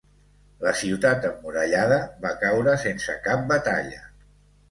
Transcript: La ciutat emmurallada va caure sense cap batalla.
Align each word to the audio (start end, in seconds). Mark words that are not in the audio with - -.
La 0.67 0.71
ciutat 0.77 1.25
emmurallada 1.27 1.99
va 2.25 2.33
caure 2.45 2.75
sense 2.85 3.17
cap 3.27 3.47
batalla. 3.53 4.01